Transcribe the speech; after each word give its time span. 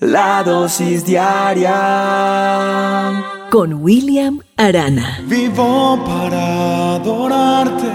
La 0.00 0.42
dosis 0.44 1.06
diaria 1.06 1.72
con 3.50 3.72
William 3.82 4.42
Arana. 4.58 5.20
Vivo 5.26 5.98
para 6.04 6.96
adorarte, 6.96 7.90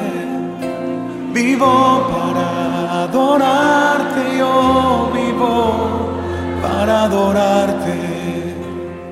vivo 1.31 2.07
para 2.09 3.03
adorarte, 3.03 4.35
yo 4.35 5.11
vivo 5.13 6.19
para 6.63 7.03
adorarte. 7.03 7.93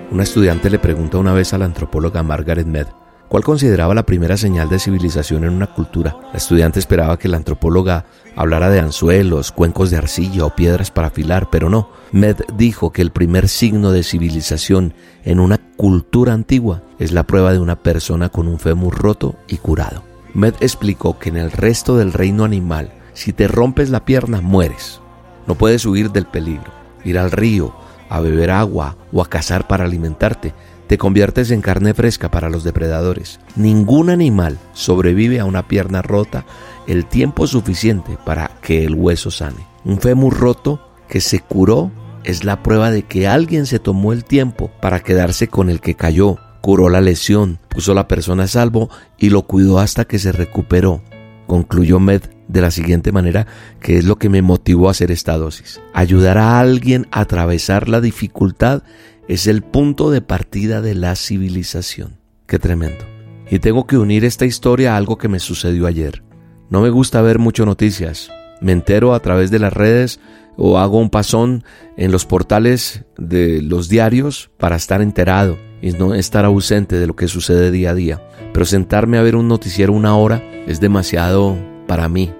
Una 0.10 0.24
estudiante 0.24 0.72
le 0.72 0.80
pregunta 0.80 1.20
una 1.20 1.34
vez 1.34 1.54
a 1.54 1.60
la 1.60 1.66
antropóloga 1.66 2.24
Margaret 2.24 2.66
Mead 2.66 2.88
¿Cuál 3.30 3.44
consideraba 3.44 3.94
la 3.94 4.08
primera 4.08 4.38
señal 4.38 4.70
de 4.70 4.80
civilización 4.80 5.44
en 5.44 5.52
una 5.52 5.68
cultura? 5.68 6.18
La 6.32 6.38
estudiante 6.40 6.80
esperaba 6.80 7.20
que 7.20 7.28
la 7.28 7.38
antropóloga 7.38 8.06
hablara 8.36 8.72
de 8.72 8.80
anzuelos, 8.80 9.52
cuencos 9.52 9.92
de 9.92 9.98
arcilla 9.98 10.46
o 10.46 10.56
piedras 10.56 10.90
para 10.90 11.10
afilar, 11.10 11.48
pero 11.52 11.70
no. 11.70 11.92
Med 12.12 12.38
dijo 12.58 12.92
que 12.92 13.04
el 13.04 13.12
primer 13.12 13.48
signo 13.48 13.92
de 13.92 14.02
civilización 14.02 14.96
en 15.24 15.40
una 15.40 15.60
cultura 15.78 16.34
antigua 16.34 16.82
es 16.98 17.12
la 17.12 17.22
prueba 17.22 17.54
de 17.54 17.60
una 17.60 17.76
persona 17.76 18.30
con 18.30 18.48
un 18.48 18.58
fémur 18.58 18.98
roto 18.98 19.36
y 19.48 19.58
curado. 19.58 20.02
Med 20.34 20.56
explicó 20.60 21.20
que 21.20 21.30
en 21.30 21.38
el 21.38 21.52
resto 21.52 21.98
del 21.98 22.14
reino 22.14 22.46
animal, 22.46 22.92
si 23.14 23.32
te 23.32 23.48
rompes 23.48 23.92
la 23.92 24.06
pierna, 24.06 24.42
mueres. 24.42 25.02
No 25.46 25.54
puedes 25.54 25.86
huir 25.86 26.12
del 26.12 26.26
peligro, 26.26 26.72
ir 27.04 27.20
al 27.20 27.30
río, 27.30 27.76
a 28.10 28.22
beber 28.22 28.50
agua 28.50 28.98
o 29.14 29.22
a 29.22 29.30
cazar 29.30 29.68
para 29.68 29.86
alimentarte 29.86 30.56
te 30.90 30.98
conviertes 30.98 31.52
en 31.52 31.62
carne 31.62 31.94
fresca 31.94 32.32
para 32.32 32.50
los 32.50 32.64
depredadores. 32.64 33.40
Ningún 33.56 34.10
animal 34.10 34.58
sobrevive 34.74 35.40
a 35.40 35.46
una 35.46 35.68
pierna 35.68 36.02
rota 36.02 36.48
el 36.88 37.06
tiempo 37.06 37.46
suficiente 37.46 38.18
para 38.26 38.50
que 38.64 38.86
el 38.86 38.96
hueso 38.96 39.30
sane. 39.30 39.68
Un 39.86 40.02
fémur 40.02 40.36
roto 40.36 40.82
que 41.08 41.22
se 41.22 41.42
curó 41.42 41.92
es 42.24 42.44
la 42.44 42.64
prueba 42.64 42.90
de 42.90 43.04
que 43.04 43.28
alguien 43.28 43.68
se 43.68 43.78
tomó 43.78 44.14
el 44.14 44.26
tiempo 44.26 44.72
para 44.82 45.02
quedarse 45.02 45.48
con 45.48 45.70
el 45.70 45.80
que 45.80 45.94
cayó, 45.94 46.38
curó 46.60 46.90
la 46.90 47.02
lesión, 47.02 47.60
puso 47.70 47.92
a 47.92 47.96
la 47.96 48.08
persona 48.08 48.46
a 48.46 48.48
salvo 48.48 48.90
y 49.16 49.30
lo 49.30 49.44
cuidó 49.44 49.78
hasta 49.78 50.06
que 50.06 50.18
se 50.18 50.32
recuperó. 50.32 51.04
Concluyó 51.50 52.00
Med 52.00 52.22
de 52.48 52.62
la 52.62 52.70
siguiente 52.70 53.12
manera, 53.12 53.48
que 53.82 53.98
es 53.98 54.06
lo 54.06 54.18
que 54.18 54.30
me 54.30 54.44
motivó 54.44 54.88
a 54.88 54.92
hacer 54.92 55.10
esta 55.10 55.36
dosis. 55.36 55.82
Ayudar 55.96 56.38
a 56.38 56.60
alguien 56.60 57.08
a 57.10 57.22
atravesar 57.22 57.90
la 57.90 58.02
dificultad 58.02 58.84
es 59.28 59.48
el 59.48 59.64
punto 59.64 60.12
de 60.12 60.22
partida 60.22 60.80
de 60.80 60.94
la 60.94 61.16
civilización. 61.16 62.20
Qué 62.46 62.60
tremendo. 62.60 63.04
Y 63.50 63.58
tengo 63.58 63.88
que 63.88 63.98
unir 63.98 64.26
esta 64.26 64.46
historia 64.46 64.94
a 64.94 64.98
algo 64.98 65.18
que 65.18 65.28
me 65.28 65.40
sucedió 65.40 65.88
ayer. 65.88 66.22
No 66.70 66.82
me 66.82 66.92
gusta 66.92 67.20
ver 67.24 67.40
mucho 67.40 67.66
noticias. 67.66 68.30
Me 68.62 68.72
entero 68.72 69.16
a 69.16 69.20
través 69.20 69.50
de 69.50 69.58
las 69.58 69.74
redes 69.74 70.20
o 70.56 70.78
hago 70.78 71.00
un 71.00 71.10
pasón 71.10 71.64
en 71.98 72.12
los 72.12 72.28
portales 72.28 73.06
de 73.18 73.64
los 73.64 73.90
diarios 73.90 74.52
para 74.60 74.76
estar 74.76 75.02
enterado 75.02 75.58
y 75.82 75.92
no 75.92 76.14
estar 76.14 76.46
ausente 76.46 76.98
de 76.98 77.08
lo 77.08 77.16
que 77.16 77.28
sucede 77.28 77.72
día 77.72 77.92
a 77.92 77.96
día. 77.96 78.22
Pero 78.54 78.66
sentarme 78.66 79.18
a 79.18 79.22
ver 79.22 79.36
un 79.36 79.48
noticiero 79.48 79.94
una 79.94 80.16
hora 80.16 80.44
es 80.68 80.80
demasiado 80.80 81.58
para 81.88 82.10
mí, 82.10 82.32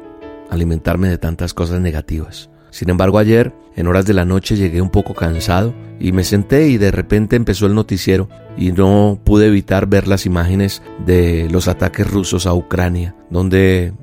alimentarme 0.50 1.10
de 1.10 1.18
tantas 1.18 1.54
cosas 1.54 1.82
negativas. 1.82 2.50
Sin 2.72 2.90
embargo, 2.90 3.18
ayer, 3.18 3.54
en 3.76 3.88
horas 3.88 4.06
de 4.06 4.14
la 4.14 4.26
noche, 4.26 4.56
llegué 4.56 4.82
un 4.82 4.90
poco 4.90 5.14
cansado 5.14 5.74
y 6.00 6.12
me 6.12 6.24
senté 6.24 6.68
y 6.70 6.78
de 6.78 6.92
repente 6.92 7.36
empezó 7.36 7.66
el 7.66 7.76
noticiero 7.76 8.30
y 8.58 8.72
no 8.72 9.20
pude 9.24 9.48
evitar 9.48 9.88
ver 9.88 10.08
las 10.08 10.26
imágenes 10.26 10.82
de 11.06 11.48
los 11.50 11.68
ataques 11.68 12.10
rusos 12.10 12.46
a 12.46 12.54
Ucrania, 12.54 13.16
donde 13.30 13.94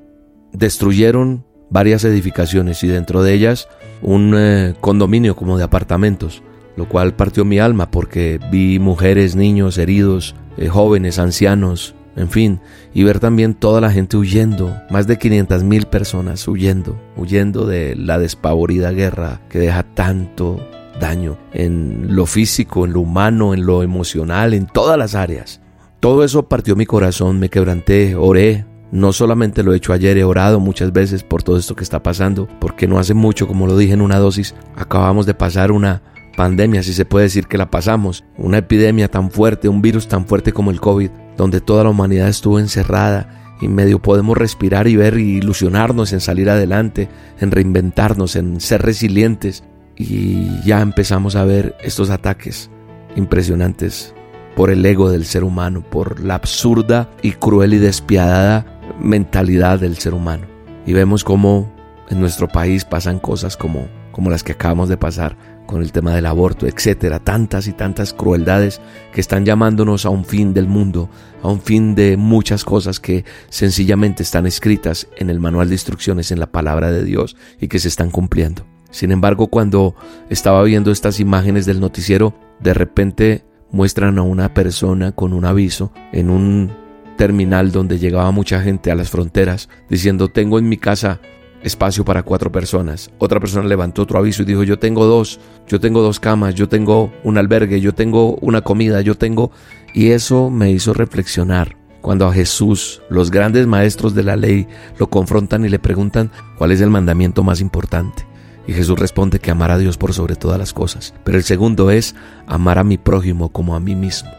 destruyeron 0.53 1.45
varias 1.71 2.05
edificaciones 2.05 2.83
y 2.83 2.89
dentro 2.89 3.23
de 3.23 3.35
ellas 3.35 3.69
un 4.03 4.35
eh, 4.37 4.75
condominio 4.81 5.37
como 5.37 5.59
de 5.59 5.65
apartamentos, 5.65 6.43
lo 6.77 6.89
cual 6.89 7.15
partió 7.15 7.45
mi 7.45 7.59
alma 7.59 7.91
porque 7.91 8.39
vi 8.51 8.79
mujeres, 8.79 9.37
niños 9.37 9.79
heridos, 9.79 10.35
eh, 10.57 10.69
jóvenes, 10.69 11.19
ancianos, 11.19 11.95
en 12.17 12.31
fin, 12.31 12.61
y 12.95 13.05
ver 13.05 13.21
también 13.21 13.55
toda 13.55 13.81
la 13.81 13.91
gente 13.91 14.17
huyendo, 14.17 14.75
más 14.91 15.07
de 15.07 15.19
500 15.19 15.65
mil 15.65 15.87
personas 15.87 16.49
huyendo, 16.49 16.99
huyendo 17.17 17.67
de 17.67 17.95
la 17.95 18.19
despavorida 18.19 18.91
guerra 18.91 19.43
que 19.51 19.59
deja 19.59 19.83
tanto 19.83 20.59
daño 20.99 21.37
en 21.53 22.17
lo 22.17 22.25
físico, 22.25 22.87
en 22.87 22.95
lo 22.95 23.01
humano, 23.01 23.53
en 23.53 23.67
lo 23.67 23.83
emocional, 23.83 24.55
en 24.55 24.67
todas 24.67 24.99
las 24.99 25.15
áreas. 25.15 25.61
Todo 26.01 26.25
eso 26.25 26.49
partió 26.49 26.75
mi 26.75 26.87
corazón, 26.87 27.39
me 27.39 27.51
quebranté, 27.51 28.17
oré. 28.17 28.65
No 28.93 29.13
solamente 29.13 29.63
lo 29.63 29.75
he 29.75 29.77
hecho 29.77 29.93
ayer, 29.93 30.17
he 30.17 30.25
orado 30.25 30.61
muchas 30.61 30.93
veces 30.93 31.23
por 31.23 31.43
todo 31.43 31.59
esto 31.59 31.75
que 31.75 31.83
está 31.83 32.03
pasando, 32.03 32.49
porque 32.61 32.87
no 32.87 32.99
hace 32.99 33.15
mucho, 33.15 33.49
como 33.49 33.67
lo 33.67 33.77
dije 33.77 33.95
en 33.95 34.01
una 34.01 34.19
dosis, 34.19 34.55
acabamos 34.77 35.27
de 35.27 35.35
pasar 35.35 35.73
una 35.73 36.03
pandemia, 36.37 36.83
si 36.83 36.93
se 36.93 37.05
puede 37.05 37.25
decir 37.25 37.47
que 37.47 37.59
la 37.59 37.71
pasamos, 37.71 38.25
una 38.37 38.59
epidemia 38.59 39.11
tan 39.11 39.31
fuerte, 39.31 39.69
un 39.69 39.83
virus 39.83 40.07
tan 40.07 40.27
fuerte 40.27 40.53
como 40.53 40.71
el 40.71 40.81
COVID, 40.81 41.11
donde 41.37 41.61
toda 41.61 41.85
la 41.85 41.91
humanidad 41.91 42.29
estuvo 42.29 42.61
encerrada 42.61 43.57
y 43.61 43.69
medio 43.69 44.01
podemos 44.01 44.37
respirar 44.37 44.87
y 44.87 44.97
ver 44.97 45.19
y 45.19 45.39
ilusionarnos 45.39 46.13
en 46.13 46.21
salir 46.21 46.51
adelante, 46.51 47.09
en 47.41 47.51
reinventarnos, 47.51 48.37
en 48.37 48.61
ser 48.61 48.83
resilientes. 48.83 49.65
Y 49.97 50.61
ya 50.63 50.83
empezamos 50.83 51.37
a 51.37 51.45
ver 51.45 51.75
estos 51.83 52.11
ataques 52.11 52.71
impresionantes 53.17 54.15
por 54.55 54.71
el 54.71 54.85
ego 54.85 55.11
del 55.11 55.25
ser 55.25 55.43
humano, 55.43 55.83
por 55.83 56.21
la 56.21 56.35
absurda 56.35 57.11
y 57.23 57.33
cruel 57.33 57.75
y 57.75 57.79
despiadada 57.79 58.81
mentalidad 59.01 59.81
del 59.81 59.97
ser 59.97 60.13
humano. 60.13 60.47
Y 60.85 60.93
vemos 60.93 61.25
cómo 61.25 61.73
en 62.11 62.21
nuestro 62.21 62.49
país 62.49 62.85
pasan 62.85 63.19
cosas 63.19 63.57
como, 63.57 63.89
como 64.17 64.31
las 64.31 64.43
que 64.43 64.53
acabamos 64.53 64.89
de 64.89 64.97
pasar 64.97 65.37
con 65.67 65.83
el 65.83 65.93
tema 65.93 66.15
del 66.15 66.25
aborto, 66.25 66.67
etcétera, 66.67 67.19
tantas 67.19 67.69
y 67.69 67.75
tantas 67.75 68.15
crueldades 68.15 68.81
que 69.13 69.21
están 69.21 69.45
llamándonos 69.45 70.07
a 70.07 70.09
un 70.09 70.25
fin 70.25 70.55
del 70.55 70.69
mundo, 70.69 71.11
a 71.43 71.49
un 71.49 71.61
fin 71.61 71.95
de 71.95 72.17
muchas 72.17 72.65
cosas 72.65 72.99
que 72.99 73.27
sencillamente 73.51 74.23
están 74.23 74.47
escritas 74.47 75.07
en 75.19 75.29
el 75.29 75.39
manual 75.39 75.69
de 75.69 75.75
instrucciones 75.75 76.33
en 76.33 76.41
la 76.41 76.51
palabra 76.51 76.91
de 76.91 77.05
Dios 77.05 77.37
y 77.61 77.69
que 77.69 77.79
se 77.79 77.89
están 77.89 78.11
cumpliendo. 78.11 78.65
Sin 78.91 79.13
embargo, 79.13 79.49
cuando 79.49 79.95
estaba 80.31 80.63
viendo 80.63 80.93
estas 80.93 81.21
imágenes 81.21 81.67
del 81.67 81.79
noticiero, 81.79 82.33
de 82.59 82.73
repente 82.73 83.45
muestran 83.71 84.17
a 84.19 84.23
una 84.23 84.55
persona 84.55 85.13
con 85.13 85.35
un 85.35 85.45
aviso 85.45 85.93
en 86.13 86.31
un 86.31 86.73
terminal 87.19 87.71
donde 87.71 87.99
llegaba 87.99 88.31
mucha 88.31 88.63
gente 88.63 88.91
a 88.91 88.95
las 88.95 89.11
fronteras 89.11 89.69
diciendo 89.91 90.29
tengo 90.29 90.59
en 90.59 90.71
mi 90.71 90.79
casa 90.79 91.21
espacio 91.67 92.05
para 92.05 92.23
cuatro 92.23 92.51
personas. 92.53 93.11
Otra 93.19 93.41
persona 93.41 93.67
levantó 93.67 94.03
otro 94.03 94.19
aviso 94.19 94.43
y 94.43 94.45
dijo, 94.45 94.63
yo 94.63 94.79
tengo 94.79 95.05
dos, 95.05 95.41
yo 95.67 95.81
tengo 95.81 96.01
dos 96.01 96.21
camas, 96.21 96.55
yo 96.55 96.69
tengo 96.69 97.13
un 97.25 97.39
albergue, 97.39 97.81
yo 97.81 97.93
tengo 97.93 98.37
una 98.37 98.63
comida, 98.63 99.01
yo 99.01 99.17
tengo... 99.17 99.51
Y 99.93 100.11
eso 100.11 100.51
me 100.51 100.71
hizo 100.71 100.95
reflexionar. 100.95 101.77
Cuando 102.03 102.27
a 102.27 102.33
Jesús, 102.33 103.03
los 103.11 103.31
grandes 103.31 103.67
maestros 103.67 104.15
de 104.15 104.23
la 104.23 104.37
ley, 104.37 104.69
lo 104.99 105.09
confrontan 105.09 105.65
y 105.65 105.69
le 105.69 105.79
preguntan 105.79 106.31
cuál 106.57 106.71
es 106.71 106.81
el 106.81 106.91
mandamiento 106.91 107.43
más 107.43 107.61
importante. 107.61 108.27
Y 108.69 108.73
Jesús 108.73 108.99
responde 108.99 109.39
que 109.39 109.51
amar 109.51 109.71
a 109.71 109.79
Dios 109.79 109.97
por 109.97 110.13
sobre 110.13 110.37
todas 110.37 110.59
las 110.59 110.73
cosas. 110.73 111.15
Pero 111.25 111.39
el 111.39 111.45
segundo 111.45 111.91
es 111.91 112.15
amar 112.47 112.79
a 112.79 112.85
mi 112.85 112.99
prójimo 112.99 113.49
como 113.51 113.75
a 113.75 113.81
mí 113.81 113.97
mismo. 113.97 114.31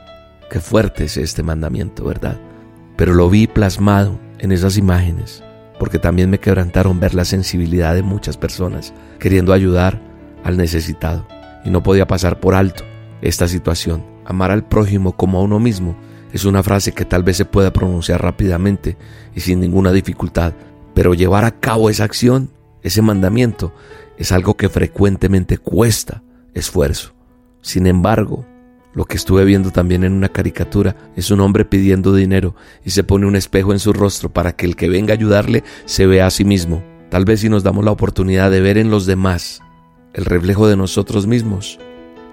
Qué 0.50 0.60
fuerte 0.60 1.06
es 1.06 1.18
este 1.18 1.44
mandamiento, 1.44 2.06
¿verdad? 2.06 2.40
Pero 2.96 3.14
lo 3.14 3.30
vi 3.30 3.48
plasmado 3.48 4.18
en 4.40 4.52
esas 4.52 4.78
imágenes 4.78 5.44
porque 5.80 6.00
también 6.00 6.30
me 6.30 6.40
quebrantaron 6.40 7.00
ver 7.00 7.14
la 7.14 7.26
sensibilidad 7.26 7.94
de 7.94 8.04
muchas 8.04 8.38
personas 8.38 8.94
queriendo 9.20 9.54
ayudar 9.54 10.02
al 10.44 10.58
necesitado. 10.58 11.28
Y 11.64 11.70
no 11.70 11.84
podía 11.84 12.08
pasar 12.08 12.40
por 12.40 12.56
alto 12.56 12.84
esta 13.22 13.48
situación. 13.48 14.04
Amar 14.26 14.52
al 14.52 14.66
prójimo 14.66 15.14
como 15.14 15.40
a 15.40 15.42
uno 15.44 15.60
mismo 15.60 15.96
es 16.34 16.46
una 16.46 16.64
frase 16.64 16.92
que 16.92 17.06
tal 17.06 17.24
vez 17.24 17.38
se 17.38 17.46
pueda 17.46 17.72
pronunciar 17.72 18.22
rápidamente 18.22 18.98
y 19.34 19.40
sin 19.42 19.60
ninguna 19.60 19.92
dificultad, 19.92 20.54
pero 20.94 21.14
llevar 21.14 21.46
a 21.46 21.52
cabo 21.60 21.90
esa 21.90 22.04
acción, 22.04 22.52
ese 22.84 23.02
mandamiento, 23.02 23.74
es 24.18 24.32
algo 24.32 24.56
que 24.56 24.70
frecuentemente 24.70 25.58
cuesta 25.58 26.24
esfuerzo. 26.54 27.14
Sin 27.62 27.88
embargo, 27.88 28.46
lo 28.98 29.06
que 29.06 29.16
estuve 29.16 29.46
viendo 29.46 29.70
también 29.70 30.04
en 30.04 30.14
una 30.14 30.30
caricatura 30.30 30.96
es 31.16 31.30
un 31.30 31.40
hombre 31.42 31.66
pidiendo 31.66 32.16
dinero 32.16 32.56
y 32.84 32.90
se 32.90 33.04
pone 33.04 33.28
un 33.28 33.36
espejo 33.36 33.72
en 33.72 33.78
su 33.78 33.94
rostro 33.94 34.34
para 34.34 34.56
que 34.56 34.66
el 34.66 34.76
que 34.76 34.90
venga 34.90 35.14
a 35.14 35.18
ayudarle 35.18 35.64
se 35.86 36.08
vea 36.08 36.26
a 36.26 36.32
sí 36.32 36.44
mismo. 36.44 36.84
Tal 37.12 37.24
vez 37.24 37.42
si 37.42 37.48
nos 37.48 37.62
damos 37.62 37.86
la 37.86 37.92
oportunidad 37.92 38.50
de 38.50 38.60
ver 38.60 38.80
en 38.80 38.90
los 38.90 39.06
demás 39.06 39.62
el 40.16 40.26
reflejo 40.26 40.68
de 40.68 40.78
nosotros 40.78 41.28
mismos, 41.28 41.78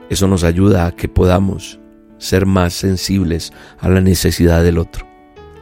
eso 0.09 0.27
nos 0.27 0.43
ayuda 0.43 0.87
a 0.87 0.93
que 0.93 1.07
podamos 1.07 1.81
ser 2.17 2.47
más 2.47 2.73
sensibles 2.73 3.53
a 3.79 3.91
la 3.91 4.01
necesidad 4.01 4.63
del 4.63 4.79
otro. 4.79 5.07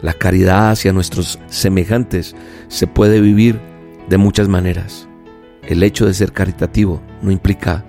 La 0.02 0.12
caridad 0.12 0.70
hacia 0.70 0.92
nuestros 0.92 1.40
semejantes 1.48 2.36
se 2.68 2.86
puede 2.86 3.20
vivir 3.20 3.58
de 4.08 4.18
muchas 4.18 4.46
maneras. 4.46 5.08
El 5.64 5.82
hecho 5.82 6.06
de 6.06 6.14
ser 6.14 6.30
caritativo 6.30 7.02
no 7.22 7.32
implica 7.32 7.84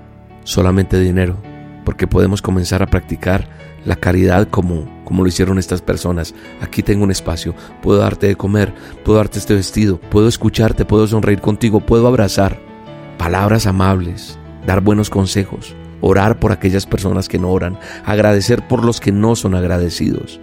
solamente 0.45 1.00
dinero, 1.00 1.53
porque 1.84 2.08
podemos 2.08 2.42
comenzar 2.42 2.82
a 2.82 2.88
practicar 2.88 3.48
la 3.86 3.96
caridad 3.96 4.48
como, 4.48 4.88
como 5.04 5.24
lo 5.24 5.30
hicieron 5.30 5.60
estas 5.60 5.82
personas. 5.82 6.34
Aquí 6.62 6.84
tengo 6.84 7.04
un 7.04 7.12
espacio, 7.12 7.54
puedo 7.82 8.00
darte 8.00 8.28
de 8.28 8.36
comer, 8.36 8.74
puedo 9.04 9.18
darte 9.18 9.40
este 9.40 9.54
vestido, 9.54 10.00
puedo 10.00 10.28
escucharte, 10.28 10.86
puedo 10.86 11.08
sonreír 11.08 11.42
contigo, 11.42 11.80
puedo 11.80 12.08
abrazar. 12.08 12.60
Palabras 13.18 13.68
amables, 13.68 14.38
dar 14.66 14.82
buenos 14.82 15.10
consejos. 15.10 15.76
orar 16.06 16.38
por 16.38 16.52
aquellas 16.52 16.86
personas 16.86 17.30
que 17.30 17.40
no 17.40 17.50
oran, 17.50 17.80
agradecer 18.04 18.68
por 18.68 18.84
los 18.84 19.00
que 19.00 19.14
no 19.14 19.38
son 19.38 19.56
agradecidos. 19.56 20.42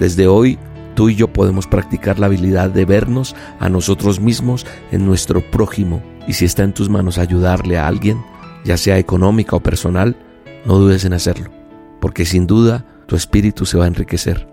Desde 0.00 0.26
hoy, 0.26 0.58
tú 0.96 1.10
y 1.10 1.14
yo 1.14 1.28
podemos 1.28 1.68
practicar 1.68 2.18
la 2.18 2.26
habilidad 2.26 2.70
de 2.70 2.84
vernos 2.84 3.36
a 3.60 3.68
nosotros 3.68 4.18
mismos 4.18 4.66
en 4.90 5.06
nuestro 5.06 5.48
prójimo 5.48 6.02
y 6.26 6.32
si 6.32 6.44
está 6.44 6.64
en 6.64 6.72
tus 6.72 6.88
manos 6.88 7.18
ayudarle 7.18 7.78
a 7.78 7.86
alguien, 7.86 8.20
ya 8.64 8.76
sea 8.76 8.98
económica 8.98 9.54
o 9.54 9.60
personal, 9.60 10.16
no 10.66 10.78
dudes 10.78 11.04
en 11.06 11.14
hacerlo, 11.14 11.50
porque 12.00 12.26
sin 12.26 12.46
duda 12.46 12.84
tu 13.06 13.16
espíritu 13.16 13.64
se 13.64 13.78
va 13.78 13.84
a 13.84 13.88
enriquecer. 13.88 14.46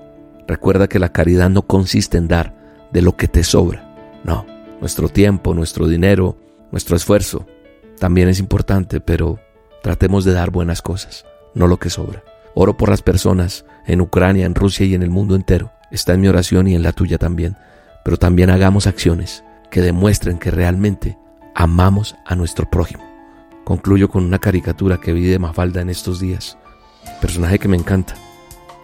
Recuerda 0.47 0.87
que 0.87 0.99
la 0.99 1.09
caridad 1.09 1.49
no 1.49 1.63
consiste 1.63 2.17
en 2.17 2.29
dar 2.29 2.55
de 2.93 3.01
lo 3.01 3.17
que 3.17 3.27
te 3.27 3.43
sobra, 3.43 4.21
no, 4.23 4.45
nuestro 4.79 5.09
tiempo, 5.09 5.53
nuestro 5.53 5.87
dinero, 5.87 6.37
nuestro 6.71 6.95
esfuerzo 6.95 7.45
también 7.99 8.27
es 8.27 8.39
importante, 8.39 8.99
pero 9.01 9.39
tratemos 9.81 10.25
de 10.25 10.33
dar 10.33 10.51
buenas 10.51 10.81
cosas, 10.81 11.25
no 11.53 11.67
lo 11.67 11.77
que 11.77 11.89
sobra. 11.89 12.23
Oro 12.55 12.77
por 12.77 12.89
las 12.89 13.01
personas 13.01 13.65
en 13.87 14.01
Ucrania, 14.01 14.45
en 14.45 14.55
Rusia 14.55 14.85
y 14.85 14.93
en 14.93 15.03
el 15.03 15.09
mundo 15.09 15.35
entero. 15.35 15.71
Está 15.89 16.13
en 16.13 16.21
mi 16.21 16.27
oración 16.27 16.67
y 16.67 16.75
en 16.75 16.83
la 16.83 16.91
tuya 16.91 17.17
también. 17.17 17.55
Pero 18.03 18.17
también 18.17 18.49
hagamos 18.49 18.87
acciones 18.87 19.43
que 19.71 19.81
demuestren 19.81 20.37
que 20.37 20.51
realmente 20.51 21.17
amamos 21.55 22.15
a 22.25 22.35
nuestro 22.35 22.69
prójimo. 22.69 23.12
Concluyo 23.63 24.09
con 24.09 24.25
una 24.25 24.39
caricatura 24.39 24.99
que 24.99 25.13
vi 25.13 25.23
de 25.23 25.39
Mafalda 25.39 25.81
en 25.81 25.89
estos 25.89 26.19
días, 26.19 26.57
personaje 27.21 27.59
que 27.59 27.67
me 27.67 27.77
encanta. 27.77 28.15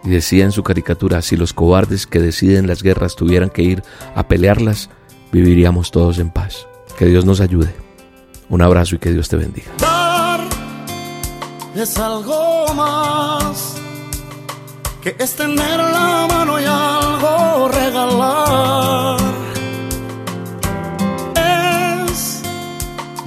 Y 0.03 0.09
decía 0.09 0.45
en 0.45 0.51
su 0.51 0.63
caricatura, 0.63 1.21
si 1.21 1.35
los 1.35 1.53
cobardes 1.53 2.07
que 2.07 2.19
deciden 2.19 2.67
las 2.67 2.83
guerras 2.83 3.15
tuvieran 3.15 3.49
que 3.49 3.63
ir 3.63 3.83
a 4.15 4.27
pelearlas, 4.27 4.89
viviríamos 5.31 5.91
todos 5.91 6.19
en 6.19 6.29
paz. 6.29 6.67
Que 6.97 7.05
Dios 7.05 7.25
nos 7.25 7.41
ayude. 7.41 7.73
Un 8.49 8.61
abrazo 8.61 8.95
y 8.95 8.99
que 8.99 9.11
Dios 9.11 9.27
te 9.29 9.35
bendiga. 9.37 9.67
Dar 9.79 10.39
es 11.75 11.97
algo 11.97 12.65
más 12.73 13.75
que 15.01 15.15
la 15.37 16.27
mano 16.27 16.59
y 16.59 16.65
algo 16.65 17.69
regalar. 17.69 19.08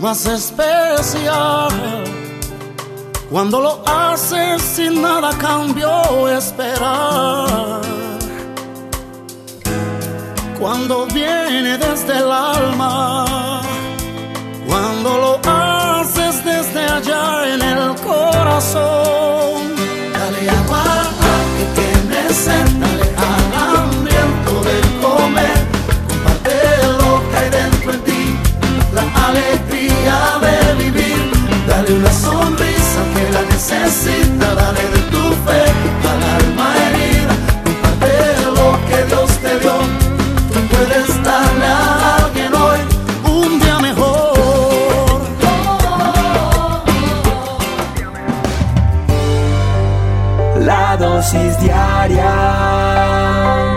Más 0.03 0.27
especial 0.27 1.71
cuando 3.31 3.61
lo 3.61 3.83
haces 3.87 4.61
sin 4.61 5.01
nada 5.01 5.31
cambio 5.39 6.29
esperar. 6.29 7.81
Cuando 10.59 11.07
viene 11.07 11.79
desde 11.79 12.19
el 12.19 12.31
alma, 12.31 13.63
cuando 14.67 15.19
lo 15.19 15.51
haces 15.51 15.62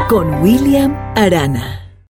Con 0.07 0.43
William 0.43 0.93
Arana. 1.15 1.84